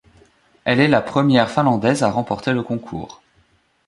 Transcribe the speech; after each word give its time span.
Elle 0.65 0.79
est 0.79 0.87
la 0.87 1.03
première 1.03 1.51
finlandaise 1.51 2.01
à 2.01 2.09
remporter 2.09 2.53
le 2.53 2.63
concours. 2.63 3.21